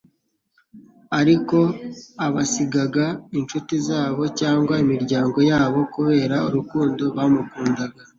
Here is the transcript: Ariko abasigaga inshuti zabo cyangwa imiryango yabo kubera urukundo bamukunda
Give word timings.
Ariko 1.19 1.57
abasigaga 2.25 3.05
inshuti 3.39 3.73
zabo 3.87 4.23
cyangwa 4.39 4.73
imiryango 4.83 5.39
yabo 5.51 5.79
kubera 5.93 6.35
urukundo 6.47 7.03
bamukunda 7.15 7.83